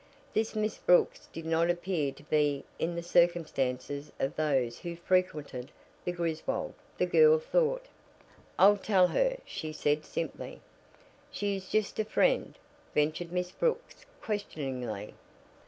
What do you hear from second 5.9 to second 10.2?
the Griswold, the girl thought. "I'll tell her," she said